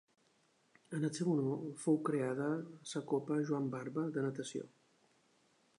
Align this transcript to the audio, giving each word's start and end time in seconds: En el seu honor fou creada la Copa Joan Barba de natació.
En 0.99 1.05
el 1.09 1.13
seu 1.17 1.29
honor 1.33 1.59
fou 1.83 1.99
creada 2.09 2.49
la 2.93 3.03
Copa 3.13 3.39
Joan 3.51 3.69
Barba 3.77 4.09
de 4.17 4.27
natació. 4.29 4.71